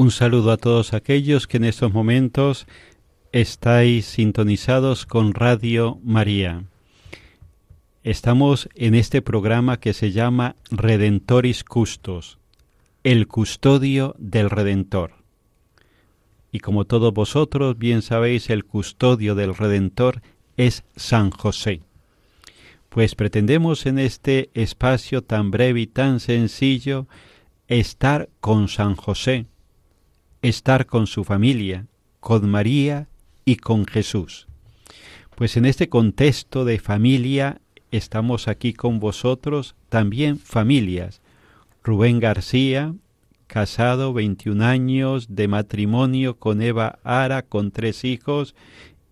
[0.00, 2.68] Un saludo a todos aquellos que en estos momentos
[3.32, 6.62] estáis sintonizados con Radio María.
[8.04, 12.38] Estamos en este programa que se llama Redentoris Custos,
[13.02, 15.14] el custodio del Redentor.
[16.52, 20.22] Y como todos vosotros bien sabéis, el custodio del Redentor
[20.56, 21.80] es San José.
[22.88, 27.08] Pues pretendemos en este espacio tan breve y tan sencillo
[27.66, 29.46] estar con San José,
[30.42, 31.86] estar con su familia,
[32.20, 33.08] con María
[33.44, 34.46] y con Jesús.
[35.34, 37.60] Pues en este contexto de familia
[37.90, 41.20] estamos aquí con vosotros también familias.
[41.82, 42.94] Rubén García,
[43.46, 48.54] casado 21 años de matrimonio con Eva Ara, con tres hijos,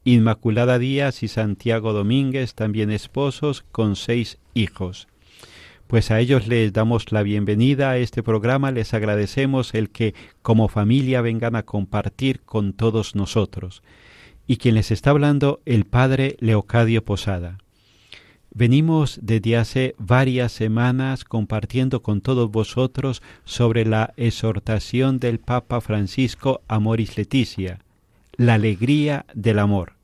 [0.04, 5.08] Inmaculada Díaz y Santiago Domínguez, también esposos, con seis hijos.
[5.86, 10.66] Pues a ellos les damos la bienvenida a este programa, les agradecemos el que como
[10.66, 13.84] familia vengan a compartir con todos nosotros.
[14.48, 17.58] Y quien les está hablando, el Padre Leocadio Posada.
[18.52, 26.62] Venimos desde hace varias semanas compartiendo con todos vosotros sobre la exhortación del Papa Francisco
[26.66, 27.78] Amoris Leticia,
[28.36, 29.95] la alegría del amor.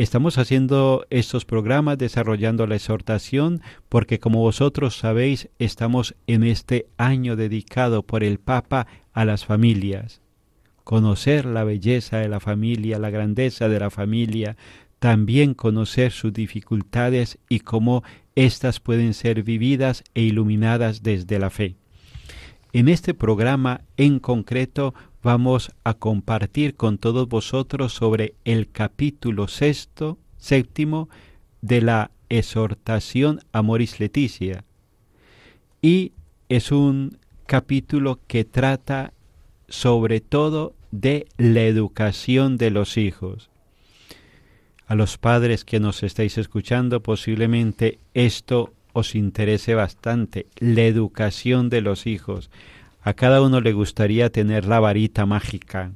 [0.00, 7.36] Estamos haciendo estos programas desarrollando la exhortación porque como vosotros sabéis estamos en este año
[7.36, 10.22] dedicado por el Papa a las familias.
[10.84, 14.56] Conocer la belleza de la familia, la grandeza de la familia,
[15.00, 18.02] también conocer sus dificultades y cómo
[18.36, 21.76] éstas pueden ser vividas e iluminadas desde la fe.
[22.72, 30.18] En este programa en concreto vamos a compartir con todos vosotros sobre el capítulo sexto,
[30.38, 31.08] séptimo
[31.60, 34.64] de la exhortación Amoris Leticia.
[35.82, 36.12] Y
[36.48, 39.12] es un capítulo que trata
[39.68, 43.50] sobre todo de la educación de los hijos.
[44.86, 51.80] A los padres que nos estáis escuchando posiblemente esto os interese bastante, la educación de
[51.80, 52.50] los hijos.
[53.02, 55.92] A cada uno le gustaría tener la varita mágica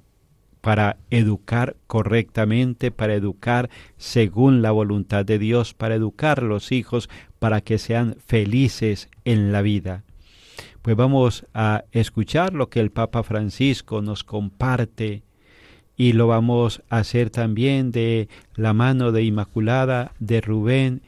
[0.62, 7.10] para educar correctamente, para educar según la voluntad de Dios, para educar a los hijos
[7.38, 10.02] para que sean felices en la vida.
[10.80, 15.22] Pues vamos a escuchar lo que el Papa Francisco nos comparte
[15.96, 21.02] y lo vamos a hacer también de la mano de Inmaculada, de Rubén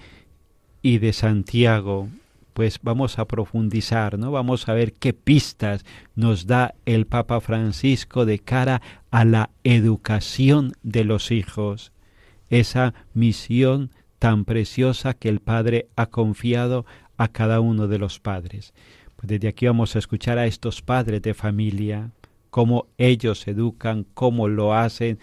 [0.83, 2.09] y de Santiago
[2.57, 4.31] pues vamos a profundizar, ¿no?
[4.31, 8.81] Vamos a ver qué pistas nos da el Papa Francisco de cara
[9.11, 11.93] a la educación de los hijos,
[12.49, 16.87] esa misión tan preciosa que el Padre ha confiado
[17.19, 18.73] a cada uno de los padres.
[19.17, 22.11] Pues desde aquí vamos a escuchar a estos padres de familia,
[22.49, 25.19] cómo ellos educan, cómo lo hacen,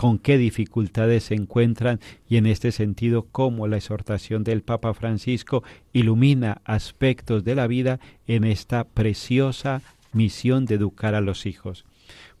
[0.00, 5.62] con qué dificultades se encuentran y en este sentido cómo la exhortación del Papa Francisco
[5.92, 9.82] ilumina aspectos de la vida en esta preciosa
[10.14, 11.84] misión de educar a los hijos.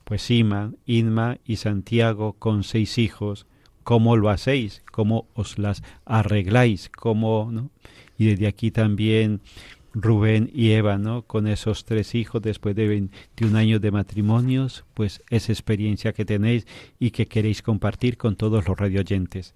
[0.04, 3.46] Pues Ima, Inma y Santiago con seis hijos,
[3.82, 4.82] ¿cómo lo hacéis?
[4.90, 6.88] ¿Cómo os las arregláis?
[6.88, 7.68] ¿Cómo, no?
[8.16, 9.42] Y desde aquí también
[9.92, 11.22] Rubén y Eva, ¿no?
[11.22, 16.66] Con esos tres hijos después de 21 años de matrimonios, pues esa experiencia que tenéis
[16.98, 19.54] y que queréis compartir con todos los radioyentes.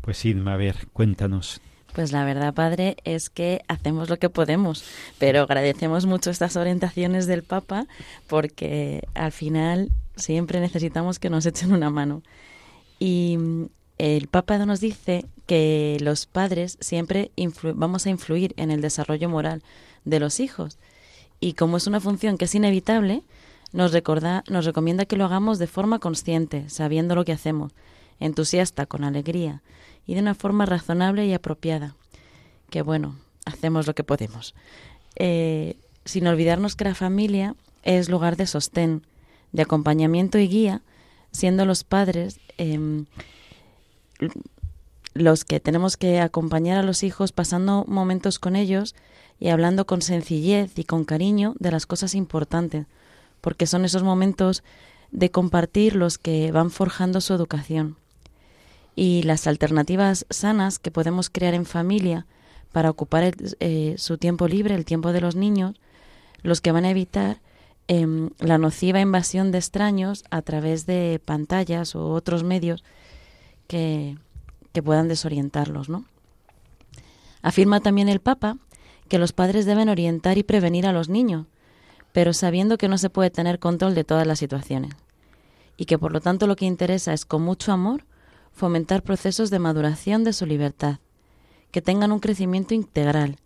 [0.00, 1.60] Pues Inma, a ver, cuéntanos.
[1.94, 4.84] Pues la verdad, padre, es que hacemos lo que podemos,
[5.18, 7.86] pero agradecemos mucho estas orientaciones del Papa
[8.26, 12.22] porque al final siempre necesitamos que nos echen una mano.
[13.00, 13.38] Y
[13.98, 17.32] el Papa nos dice que los padres siempre
[17.74, 19.62] vamos a influir en el desarrollo moral
[20.04, 20.78] de los hijos.
[21.40, 23.22] Y como es una función que es inevitable,
[23.72, 27.72] nos, recorda, nos recomienda que lo hagamos de forma consciente, sabiendo lo que hacemos,
[28.20, 29.62] entusiasta, con alegría
[30.06, 31.94] y de una forma razonable y apropiada.
[32.70, 34.54] Que bueno, hacemos lo que podemos.
[35.16, 39.06] Eh, sin olvidarnos que la familia es lugar de sostén,
[39.52, 40.82] de acompañamiento y guía,
[41.32, 43.06] siendo los padres em,
[45.14, 48.94] los que tenemos que acompañar a los hijos pasando momentos con ellos
[49.40, 52.86] y hablando con sencillez y con cariño de las cosas importantes,
[53.40, 54.62] porque son esos momentos
[55.10, 57.96] de compartir los que van forjando su educación.
[58.94, 62.26] Y las alternativas sanas que podemos crear en familia
[62.72, 65.76] para ocupar eh, su tiempo libre, el tiempo de los niños,
[66.42, 67.40] los que van a evitar
[67.86, 72.84] em, la nociva invasión de extraños a través de pantallas u otros medios
[73.68, 74.16] que,
[74.84, 76.04] puedan desorientarlos, ¿no?
[77.42, 78.58] Afirma también el Papa
[79.08, 81.46] que los padres deben orientar y prevenir a los niños,
[82.12, 84.92] pero sabiendo que no se puede tener control de todas las situaciones,
[85.76, 88.04] y que por lo tanto lo que interesa es con mucho amor
[88.52, 91.00] fomentar procesos de maduración de su libertad,
[91.72, 93.36] que tengan un crecimiento integral,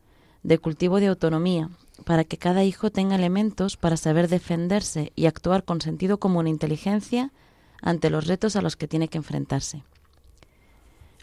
[0.43, 1.71] de cultivo de autonomía,
[2.05, 6.51] para que cada hijo tenga elementos para saber defenderse y actuar con sentido común e
[6.51, 7.33] inteligencia
[7.81, 9.85] ante los retos a los que tiene que enfrentarse.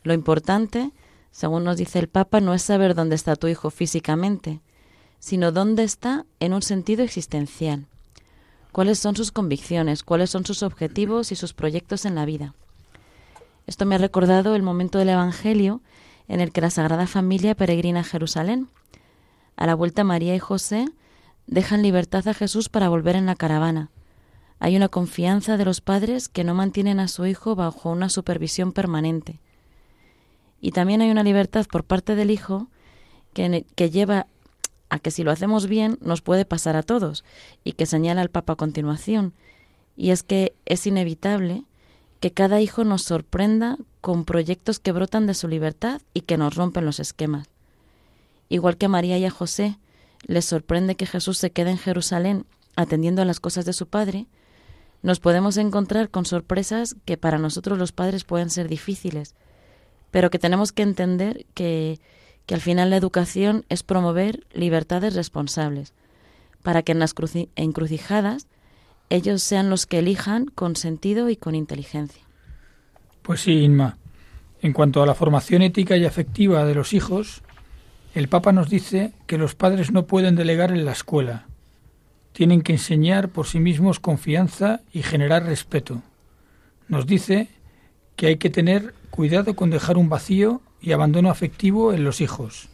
[0.03, 0.91] Lo importante,
[1.31, 4.61] según nos dice el Papa, no es saber dónde está tu hijo físicamente,
[5.19, 7.87] sino dónde está en un sentido existencial.
[8.71, 12.53] Cuáles son sus convicciones, cuáles son sus objetivos y sus proyectos en la vida.
[13.67, 15.81] Esto me ha recordado el momento del Evangelio
[16.27, 18.69] en el que la Sagrada Familia peregrina a Jerusalén.
[19.55, 20.85] A la vuelta María y José
[21.47, 23.89] dejan libertad a Jesús para volver en la caravana.
[24.59, 28.71] Hay una confianza de los padres que no mantienen a su hijo bajo una supervisión
[28.71, 29.39] permanente,
[30.61, 32.67] y también hay una libertad por parte del Hijo
[33.33, 34.27] que, que lleva
[34.89, 37.23] a que si lo hacemos bien nos puede pasar a todos
[37.63, 39.33] y que señala el Papa a continuación.
[39.95, 41.63] Y es que es inevitable
[42.19, 46.55] que cada hijo nos sorprenda con proyectos que brotan de su libertad y que nos
[46.55, 47.47] rompen los esquemas.
[48.49, 49.77] Igual que a María y a José
[50.25, 52.45] les sorprende que Jesús se quede en Jerusalén
[52.75, 54.27] atendiendo a las cosas de su Padre,
[55.01, 59.35] nos podemos encontrar con sorpresas que para nosotros los padres pueden ser difíciles,
[60.11, 61.99] pero que tenemos que entender que,
[62.45, 65.93] que al final la educación es promover libertades responsables,
[66.63, 67.13] para que en las
[67.55, 68.47] encrucijadas
[69.09, 72.21] ellos sean los que elijan con sentido y con inteligencia.
[73.21, 73.97] Pues sí, Inma.
[74.61, 77.41] En cuanto a la formación ética y afectiva de los hijos,
[78.13, 81.45] el Papa nos dice que los padres no pueden delegar en la escuela.
[82.33, 86.01] Tienen que enseñar por sí mismos confianza y generar respeto.
[86.87, 87.49] Nos dice
[88.15, 92.69] que hay que tener cuidado con dejar un vacío y abandono afectivo en los hijos,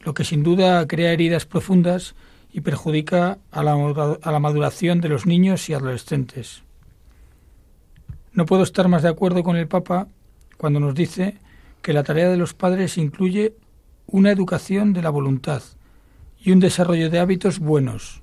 [0.00, 2.14] lo que sin duda crea heridas profundas
[2.52, 3.74] y perjudica a la,
[4.22, 6.62] a la maduración de los niños y adolescentes.
[8.32, 10.08] No puedo estar más de acuerdo con el Papa
[10.56, 11.36] cuando nos dice
[11.82, 13.54] que la tarea de los padres incluye
[14.06, 15.62] una educación de la voluntad
[16.42, 18.22] y un desarrollo de hábitos buenos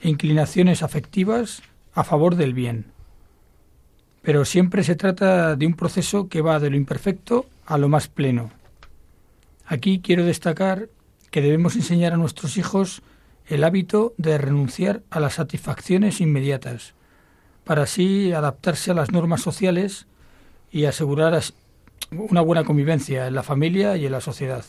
[0.00, 1.62] e inclinaciones afectivas
[1.94, 2.92] a favor del bien
[4.22, 8.08] pero siempre se trata de un proceso que va de lo imperfecto a lo más
[8.08, 8.50] pleno.
[9.66, 10.88] Aquí quiero destacar
[11.30, 13.02] que debemos enseñar a nuestros hijos
[13.46, 16.94] el hábito de renunciar a las satisfacciones inmediatas,
[17.64, 20.06] para así adaptarse a las normas sociales
[20.70, 21.40] y asegurar
[22.10, 24.64] una buena convivencia en la familia y en la sociedad.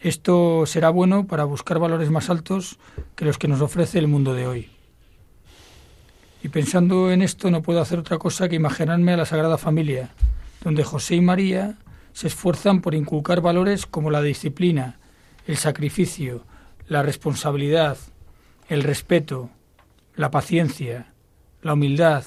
[0.00, 2.78] Esto será bueno para buscar valores más altos
[3.16, 4.77] que los que nos ofrece el mundo de hoy.
[6.42, 10.10] Y pensando en esto no puedo hacer otra cosa que imaginarme a la Sagrada Familia,
[10.62, 11.76] donde José y María
[12.12, 14.98] se esfuerzan por inculcar valores como la disciplina,
[15.46, 16.44] el sacrificio,
[16.86, 17.98] la responsabilidad,
[18.68, 19.50] el respeto,
[20.14, 21.12] la paciencia,
[21.62, 22.24] la humildad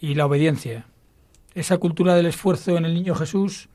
[0.00, 0.86] y la obediencia.
[1.54, 3.68] Esa cultura del esfuerzo en el niño Jesús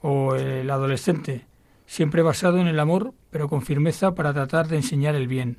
[0.00, 1.46] o el adolescente,
[1.86, 5.58] siempre basado en el amor, pero con firmeza para tratar de enseñar el bien.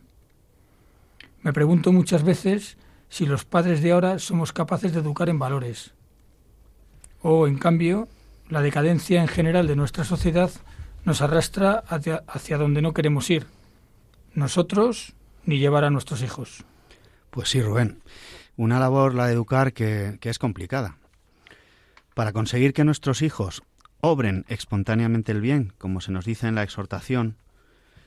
[1.42, 2.78] Me pregunto muchas veces
[3.10, 5.94] si los padres de ahora somos capaces de educar en valores.
[7.22, 8.08] O, en cambio,
[8.50, 10.52] la decadencia en general de nuestra sociedad
[11.04, 13.48] nos arrastra hacia, donde no queremos ir.
[14.34, 15.14] Nosotros
[15.46, 16.66] ni llevar a nuestros hijos.
[17.30, 18.02] Pues sí, Rubén.
[18.56, 20.98] Una labor, la de educar, que, que es complicada.
[22.14, 23.64] Para conseguir que nuestros hijos
[24.02, 27.38] obren espontáneamente el bien, como se nos dice en la exhortación,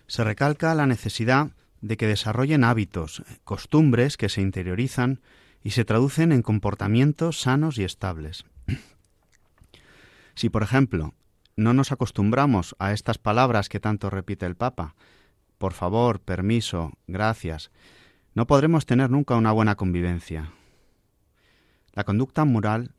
[0.07, 5.21] se recalca la necesidad de que desarrollen hábitos, costumbres que se interiorizan
[5.63, 8.45] y se traducen en comportamientos sanos y estables.
[10.35, 11.15] Si, por ejemplo,
[11.57, 14.95] no nos acostumbramos a estas palabras que tanto repite el Papa,
[15.59, 17.71] por favor, permiso, gracias,
[18.35, 20.53] no podremos tener nunca una buena convivencia.
[21.93, 22.95] La conducta moral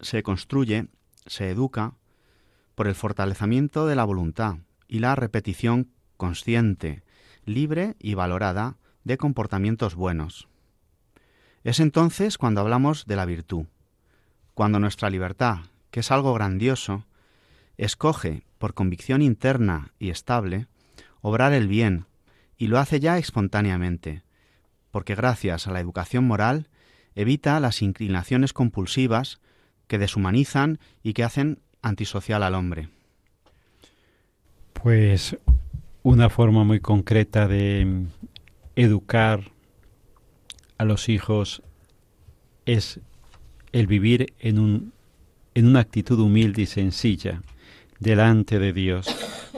[0.00, 0.88] se construye,
[1.26, 1.94] se educa,
[2.74, 4.56] por el fortalecimiento de la voluntad
[4.88, 7.03] y la repetición consciente,
[7.44, 10.48] libre y valorada de comportamientos buenos.
[11.62, 13.66] Es entonces cuando hablamos de la virtud,
[14.54, 15.58] cuando nuestra libertad,
[15.90, 17.06] que es algo grandioso,
[17.76, 20.68] escoge, por convicción interna y estable,
[21.20, 22.06] obrar el bien,
[22.56, 24.22] y lo hace ya espontáneamente,
[24.90, 26.68] porque gracias a la educación moral
[27.14, 29.40] evita las inclinaciones compulsivas
[29.86, 32.88] que deshumanizan y que hacen antisocial al hombre.
[34.72, 35.36] Pues
[36.04, 38.04] una forma muy concreta de
[38.76, 39.50] educar
[40.76, 41.62] a los hijos
[42.66, 43.00] es
[43.72, 44.92] el vivir en, un,
[45.54, 47.42] en una actitud humilde y sencilla
[48.00, 49.06] delante de Dios,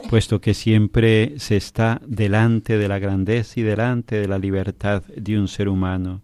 [0.09, 5.41] puesto que siempre se está delante de la grandeza y delante de la libertad de
[5.41, 6.23] un ser humano.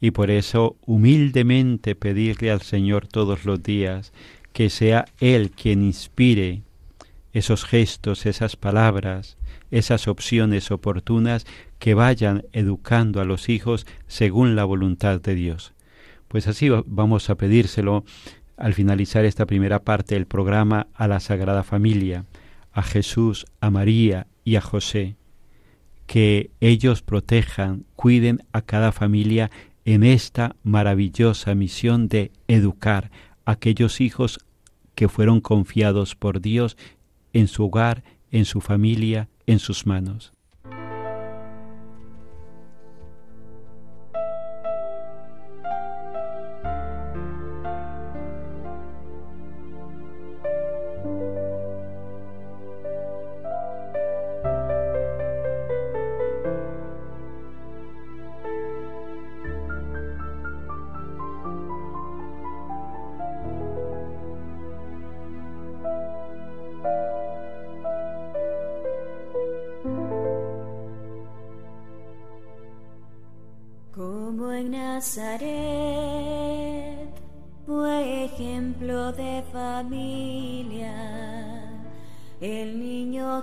[0.00, 4.12] Y por eso humildemente pedirle al Señor todos los días
[4.52, 6.62] que sea Él quien inspire
[7.32, 9.36] esos gestos, esas palabras,
[9.70, 11.46] esas opciones oportunas
[11.78, 15.72] que vayan educando a los hijos según la voluntad de Dios.
[16.28, 18.04] Pues así vamos a pedírselo
[18.56, 22.26] al finalizar esta primera parte del programa a la Sagrada Familia,
[22.72, 25.16] a Jesús, a María y a José,
[26.06, 29.50] que ellos protejan, cuiden a cada familia
[29.84, 33.10] en esta maravillosa misión de educar
[33.44, 34.38] a aquellos hijos
[34.94, 36.76] que fueron confiados por Dios
[37.32, 40.32] en su hogar, en su familia, en sus manos.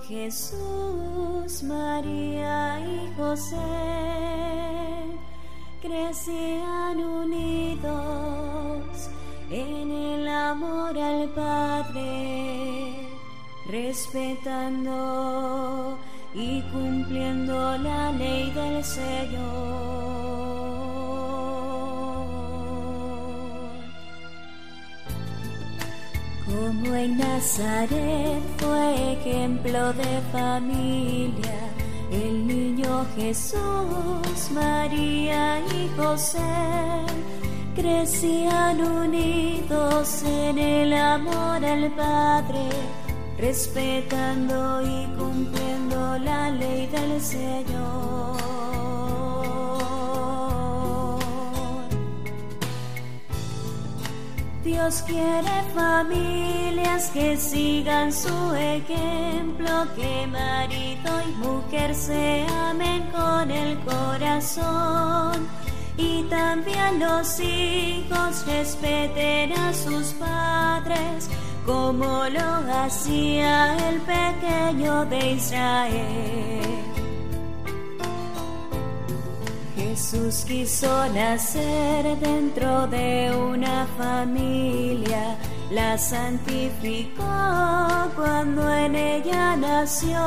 [0.07, 3.57] Jesús, María y José
[5.81, 7.83] crecían unidos
[9.49, 12.95] en el amor al Padre,
[13.69, 14.97] respetando
[16.33, 20.06] y cumpliendo la ley del Señor.
[26.67, 31.59] Como en Nazaret fue ejemplo de familia,
[32.11, 37.05] el niño Jesús, María y José
[37.73, 42.67] crecían unidos en el amor al Padre,
[43.37, 48.66] respetando y cumpliendo la ley del Señor.
[54.67, 63.79] Dios quiere familias que sigan su ejemplo, que marido y mujer se amen con el
[63.79, 65.47] corazón.
[65.95, 71.29] Y también los hijos respeten a sus padres,
[71.65, 72.51] como lo
[72.83, 76.86] hacía el pequeño de Israel.
[79.97, 85.35] Jesús quiso nacer dentro de una familia,
[85.71, 87.23] la santificó
[88.15, 90.19] cuando en ella nació,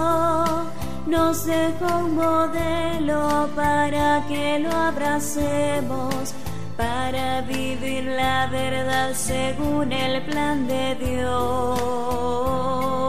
[1.06, 6.34] nos dejó un modelo para que lo abracemos,
[6.76, 12.99] para vivir la verdad según el plan de Dios.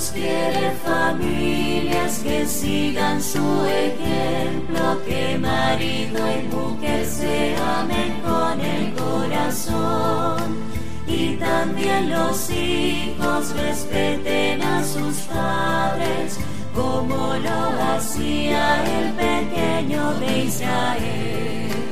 [0.00, 8.94] Dios quiere familias que sigan su ejemplo, que marido y mujer se amen con el
[8.94, 10.56] corazón.
[11.06, 16.38] Y también los hijos respeten a sus padres,
[16.74, 21.89] como lo hacía el pequeño de Israel.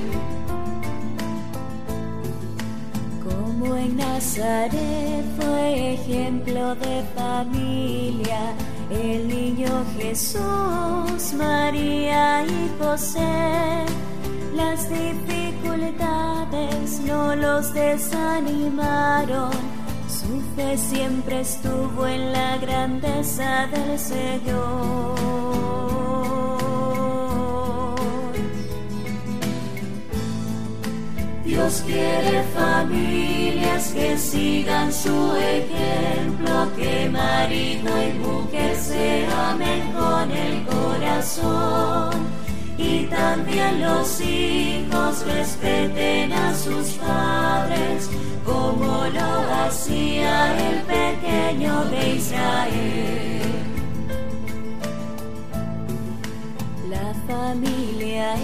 [3.97, 8.53] Nazaret fue ejemplo de familia,
[8.91, 13.87] el niño Jesús, María y José,
[14.55, 19.53] las dificultades no los desanimaron,
[20.09, 25.19] su fe siempre estuvo en la grandeza del Señor.
[31.59, 40.65] Dios quiere familias que sigan su ejemplo, que marido y mujer se amen con el
[40.67, 42.29] corazón.
[42.79, 48.09] Y también los hijos respeten a sus padres,
[48.45, 53.58] como lo hacía el pequeño de Israel.
[57.29, 58.35] Familia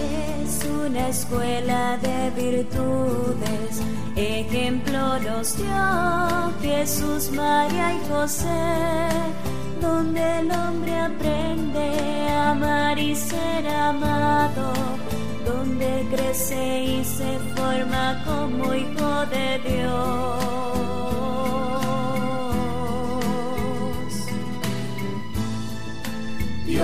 [0.41, 3.81] es una escuela de virtudes,
[4.15, 9.09] ejemplo nos dio Jesús, María y José,
[9.81, 14.71] donde el hombre aprende a amar y ser amado,
[15.45, 20.55] donde crece y se forma como hijo de Dios.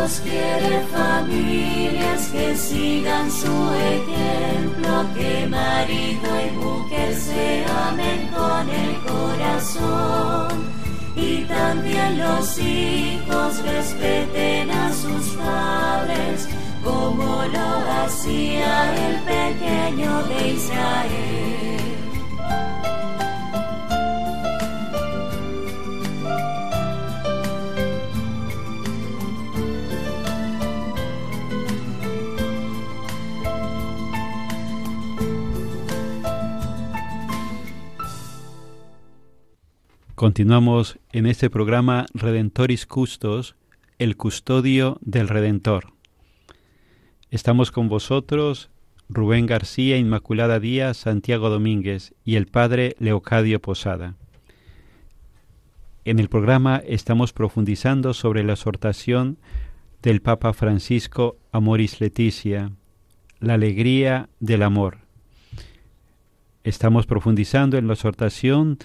[0.01, 8.97] Dios quiere familias que sigan su ejemplo, que marido y mujer se amen con el
[9.01, 10.65] corazón.
[11.15, 16.49] Y también los hijos respeten a sus padres,
[16.83, 21.90] como lo hacía el pequeño de Israel.
[40.21, 43.55] Continuamos en este programa Redentoris Custos,
[43.97, 45.93] el custodio del Redentor.
[47.31, 48.69] Estamos con vosotros
[49.09, 54.13] Rubén García, Inmaculada Díaz, Santiago Domínguez y el Padre Leocadio Posada.
[56.05, 59.39] En el programa estamos profundizando sobre la exhortación
[60.03, 62.71] del Papa Francisco Amoris Leticia,
[63.39, 64.99] la alegría del amor.
[66.63, 68.77] Estamos profundizando en la exhortación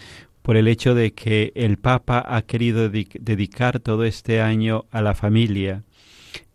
[0.47, 5.15] por el hecho de que el Papa ha querido dedicar todo este año a la
[5.15, 5.83] familia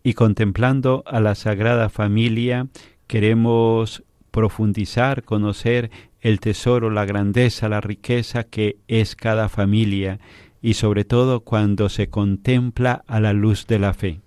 [0.02, 2.68] y contemplando a la Sagrada Familia
[3.06, 5.90] queremos profundizar, conocer
[6.22, 10.20] el tesoro, la grandeza, la riqueza que es cada familia
[10.62, 14.22] y sobre todo cuando se contempla a la luz de la fe.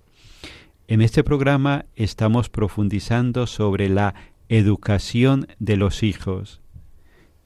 [0.87, 4.13] En este programa estamos profundizando sobre la
[4.47, 6.61] educación de los hijos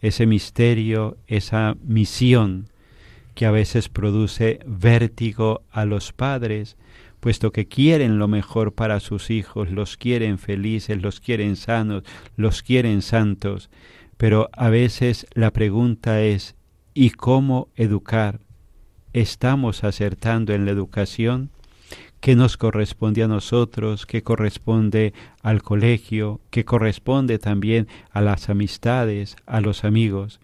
[0.02, 2.70] ese misterio, esa misión
[3.36, 6.78] que a veces produce vértigo a los padres,
[7.20, 12.04] puesto que quieren lo mejor para sus hijos, los quieren felices, los quieren sanos,
[12.36, 13.70] los quieren santos,
[14.18, 16.56] pero a veces la pregunta es
[16.94, 18.42] ¿y cómo educar?
[19.14, 21.50] ¿Estamos acertando en la educación?
[22.20, 29.36] Qué nos corresponde a nosotros, qué corresponde al colegio, qué corresponde también a las amistades,
[29.46, 30.40] a los amigos.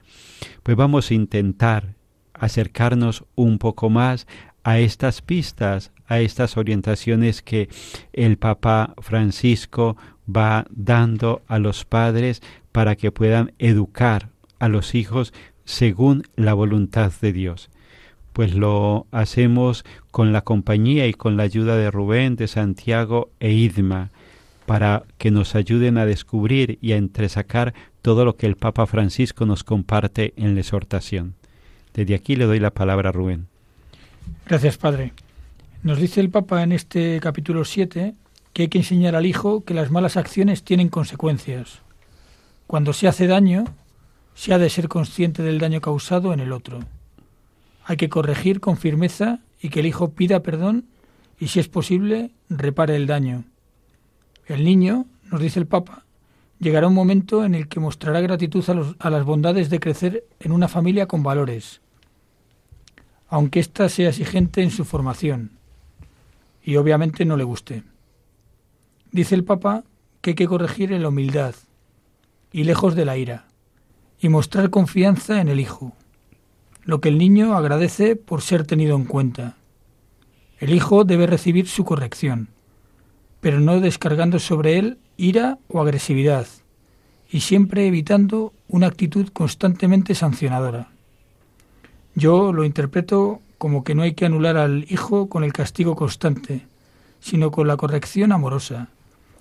[0.63, 1.95] Pues vamos a intentar
[2.33, 4.27] acercarnos un poco más
[4.63, 7.69] a estas pistas, a estas orientaciones que
[8.13, 9.97] el Papa Francisco
[10.33, 15.33] va dando a los padres para que puedan educar a los hijos
[15.65, 17.69] según la voluntad de Dios
[18.35, 23.53] pues lo hacemos con la compañía y con la ayuda de Rubén, de Santiago e
[23.53, 24.09] Idma,
[24.65, 29.45] para que nos ayuden a descubrir y a entresacar todo lo que el Papa Francisco
[29.45, 31.35] nos comparte en la exhortación.
[31.93, 33.47] Desde aquí le doy la palabra a Rubén.
[34.45, 35.13] Gracias, Padre.
[35.83, 38.15] Nos dice el Papa en este capítulo 7
[38.51, 41.79] que hay que enseñar al hijo que las malas acciones tienen consecuencias.
[42.67, 43.63] Cuando se hace daño,
[44.33, 46.81] se ha de ser consciente del daño causado en el otro.
[47.85, 50.85] Hay que corregir con firmeza y que el hijo pida perdón
[51.39, 53.45] y, si es posible, repare el daño.
[54.47, 56.03] El niño, nos dice el Papa,
[56.59, 58.63] llegará un momento en el que mostrará gratitud
[58.99, 61.81] a, las bondades de crecer en una familia con valores.
[63.27, 65.57] aunque ésta sea exigente en su formación
[66.63, 67.83] y obviamente no le guste.
[69.11, 69.83] Dice el Papa
[70.21, 71.55] que hay que corregir en la humildad
[72.51, 73.47] y lejos de la ira,
[74.19, 75.93] y mostrar confianza en el Hijo,
[76.85, 79.55] lo que el niño agradece por ser tenido en cuenta.
[80.59, 82.49] El Hijo debe recibir su corrección,
[83.41, 86.45] pero no descargando sobre él ira o agresividad,
[87.29, 90.89] y siempre evitando una actitud constantemente sancionadora.
[92.13, 96.67] Yo lo interpreto como que no hay que anular al hijo con el castigo constante,
[97.19, 98.89] sino con la corrección amorosa,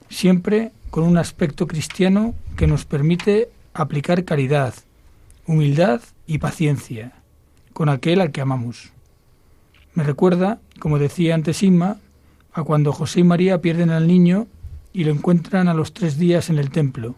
[0.08, 4.74] siempre con un aspecto cristiano que nos permite aplicar caridad,
[5.46, 7.12] humildad y paciencia
[7.74, 8.92] con aquel al que amamos.
[9.92, 11.98] Me recuerda, como decía antes Inma,
[12.54, 14.46] a cuando José y María pierden al niño
[14.92, 17.16] y lo encuentran a los tres días en el templo.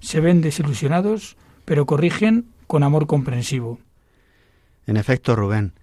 [0.00, 3.78] Se ven desilusionados, pero corrigen con amor comprensivo.
[4.86, 5.74] En efecto, Rubén,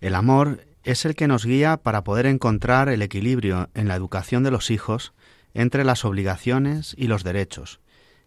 [0.00, 4.42] el amor es el que nos guía para poder encontrar el equilibrio en la educación
[4.42, 5.12] de los hijos
[5.54, 7.80] entre las obligaciones y los derechos,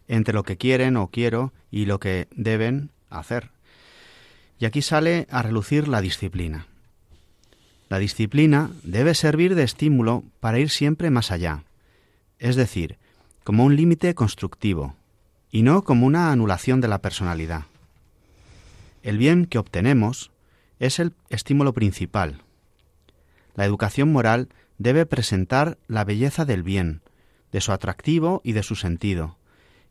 [0.08, 3.52] entre lo que quieren o quiero y lo que deben hacer.
[4.60, 6.68] Y aquí sale a relucir la disciplina.
[7.90, 11.64] La disciplina debe servir de estímulo para ir siempre más allá,
[12.40, 12.98] es decir,
[13.44, 14.96] como un límite constructivo,
[15.52, 17.66] y no como una anulación de la personalidad.
[19.04, 20.32] El bien que obtenemos
[20.80, 22.42] es el estímulo principal.
[23.56, 27.02] La educación moral debe presentar la belleza del bien,
[27.52, 29.38] de su atractivo y de su sentido,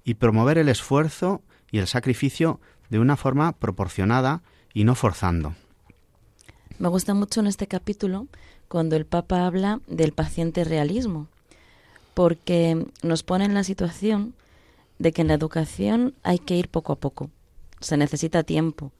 [0.05, 4.43] y promover el esfuerzo y el sacrificio de una forma proporcionada
[4.77, 5.55] y no forzando.
[6.79, 8.27] Me gusta mucho en este capítulo
[8.69, 11.29] cuando el Papa habla del paciente realismo,
[12.13, 14.35] porque nos pone en la situación
[14.99, 17.31] de que en la educación hay que ir poco a poco.
[17.81, 18.93] Se necesita tiempo,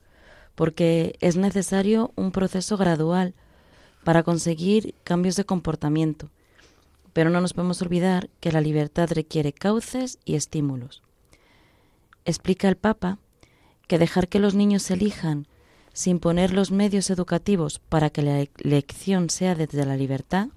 [0.55, 3.35] porque es necesario un proceso gradual
[4.03, 6.31] para conseguir cambios de comportamiento.
[7.13, 11.03] Pero no nos podemos olvidar que la libertad requiere cauces y estímulos.
[12.25, 13.19] Explica el Papa
[13.87, 15.45] que dejar que los niños elijan
[15.97, 20.49] sin poner los medios educativos para que la elección sea desde la libertad,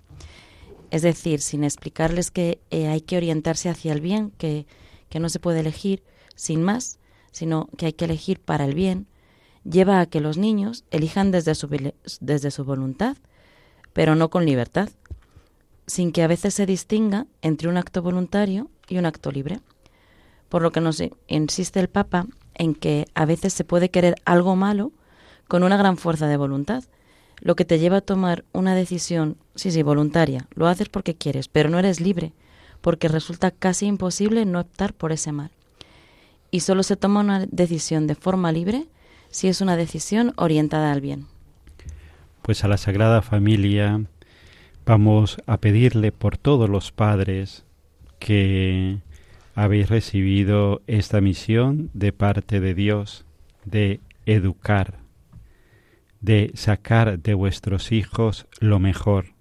[0.90, 4.66] es decir, sin explicarles que eh, hay que orientarse hacia el bien, que,
[5.08, 6.02] que no se puede elegir
[6.34, 6.98] sin más,
[7.30, 9.06] sino que hay que elegir para el bien,
[9.64, 11.70] lleva a que los niños elijan desde su,
[12.20, 13.16] desde su voluntad,
[13.94, 14.90] pero no con libertad,
[15.86, 19.60] sin que a veces se distinga entre un acto voluntario y un acto libre.
[20.50, 24.54] Por lo que nos insiste el Papa en que a veces se puede querer algo
[24.54, 24.92] malo
[25.50, 26.84] con una gran fuerza de voluntad,
[27.40, 31.48] lo que te lleva a tomar una decisión, sí, sí, voluntaria, lo haces porque quieres,
[31.48, 32.32] pero no eres libre,
[32.80, 35.50] porque resulta casi imposible no optar por ese mal.
[36.52, 38.86] Y solo se toma una decisión de forma libre
[39.28, 41.26] si es una decisión orientada al bien.
[42.42, 44.04] Pues a la Sagrada Familia
[44.86, 47.64] vamos a pedirle por todos los padres
[48.20, 48.98] que
[49.56, 53.24] habéis recibido esta misión de parte de Dios
[53.64, 55.09] de educar,
[56.20, 59.34] de sacar de vuestros hijos lo mejor,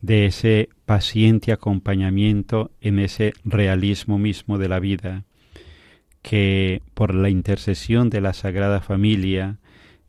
[0.00, 5.24] de ese paciente acompañamiento en ese realismo mismo de la vida,
[6.22, 9.58] que por la intercesión de la Sagrada Familia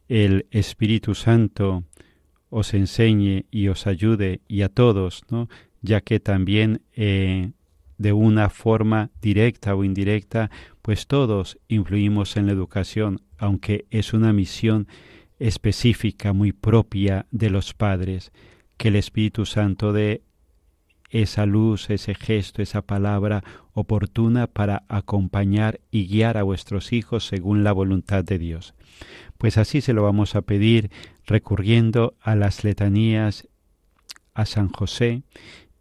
[0.09, 1.83] el Espíritu Santo
[2.49, 5.49] os enseñe y os ayude y a todos, ¿no?
[5.81, 7.51] ya que también eh,
[7.97, 10.51] de una forma directa o indirecta,
[10.81, 14.87] pues todos influimos en la educación, aunque es una misión
[15.39, 18.31] específica, muy propia de los padres,
[18.77, 20.23] que el Espíritu Santo dé
[21.09, 23.43] esa luz, ese gesto, esa palabra
[23.73, 28.73] oportuna para acompañar y guiar a vuestros hijos según la voluntad de Dios.
[29.37, 30.89] Pues así se lo vamos a pedir
[31.25, 33.47] recurriendo a las letanías
[34.33, 35.21] a San José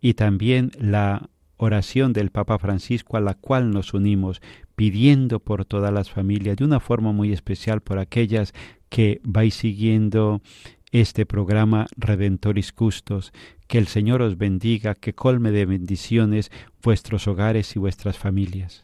[0.00, 1.30] y también la
[1.64, 4.42] oración del Papa Francisco a la cual nos unimos
[4.74, 8.52] pidiendo por todas las familias de una forma muy especial por aquellas
[8.88, 10.42] que vais siguiendo
[10.90, 13.32] este programa Redentoris Custos.
[13.68, 16.50] Que el Señor os bendiga, que colme de bendiciones
[16.82, 18.82] vuestros hogares y vuestras familias.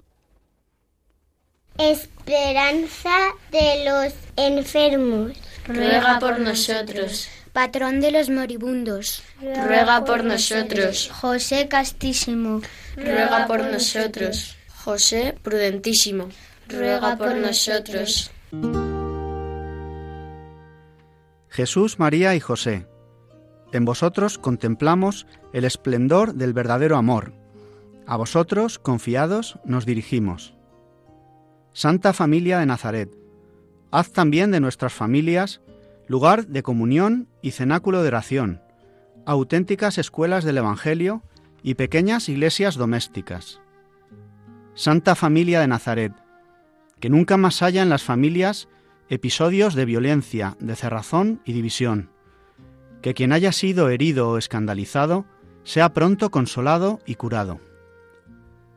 [1.78, 3.10] Esperanza
[3.50, 5.32] de los enfermos.
[5.66, 7.28] Ruega por nosotros.
[7.58, 9.20] Patrón de los moribundos.
[9.40, 11.10] Ruega por nosotros.
[11.12, 12.60] José Castísimo.
[12.94, 14.56] Ruega por nosotros.
[14.84, 16.28] José Prudentísimo.
[16.68, 18.30] Ruega por nosotros.
[21.48, 22.86] Jesús, María y José,
[23.72, 27.32] en vosotros contemplamos el esplendor del verdadero amor.
[28.06, 30.54] A vosotros, confiados, nos dirigimos.
[31.72, 33.10] Santa Familia de Nazaret,
[33.90, 35.60] haz también de nuestras familias
[36.08, 38.62] lugar de comunión y cenáculo de oración,
[39.26, 41.22] auténticas escuelas del Evangelio
[41.62, 43.60] y pequeñas iglesias domésticas.
[44.74, 46.12] Santa Familia de Nazaret,
[46.98, 48.68] que nunca más haya en las familias
[49.10, 52.10] episodios de violencia, de cerrazón y división.
[53.02, 55.26] Que quien haya sido herido o escandalizado
[55.62, 57.60] sea pronto consolado y curado.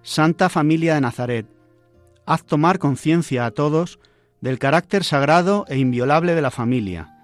[0.03, 1.47] Santa Familia de Nazaret,
[2.25, 3.99] haz tomar conciencia a todos
[4.41, 7.20] del carácter sagrado e inviolable de la familia,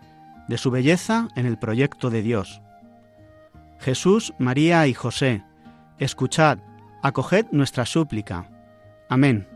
[0.47, 2.61] de su belleza en el proyecto de Dios.
[3.79, 5.43] Jesús, María y José,
[5.99, 6.59] escuchad,
[7.03, 8.49] acoged nuestra súplica.
[9.09, 9.47] Amén.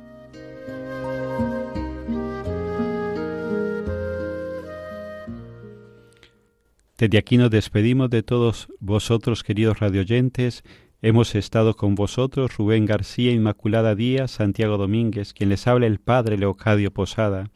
[7.01, 10.63] Desde aquí nos despedimos de todos vosotros, queridos radioyentes.
[11.01, 16.37] Hemos estado con vosotros Rubén García, Inmaculada Díaz, Santiago Domínguez, quien les habla el Padre
[16.37, 17.49] Leocadio Posada.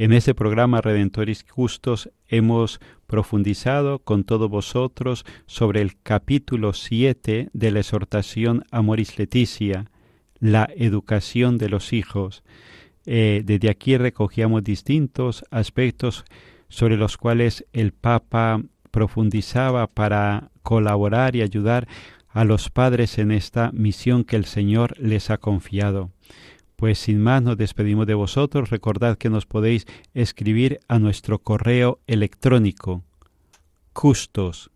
[0.00, 7.70] En este programa Redentores Justos hemos profundizado con todos vosotros sobre el capítulo 7 de
[7.70, 9.90] la exhortación Amoris Leticia,
[10.38, 12.42] la educación de los hijos.
[13.04, 16.24] Eh, desde aquí recogíamos distintos aspectos
[16.70, 21.86] sobre los cuales el Papa profundizaba para colaborar y ayudar
[22.30, 26.10] a los padres en esta misión que el Señor les ha confiado.
[26.80, 28.70] Pues sin más nos despedimos de vosotros.
[28.70, 33.04] Recordad que nos podéis escribir a nuestro correo electrónico
[33.92, 34.70] custos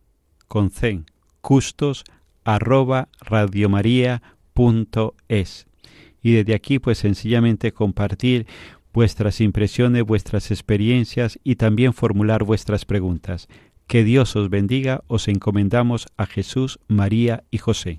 [0.47, 1.03] con c,
[1.41, 2.05] custos
[2.45, 3.09] arroba
[6.23, 8.47] y desde aquí pues sencillamente compartir
[8.93, 13.49] vuestras impresiones, vuestras experiencias y también formular vuestras preguntas.
[13.87, 17.99] Que Dios os bendiga, os encomendamos a Jesús, María y José.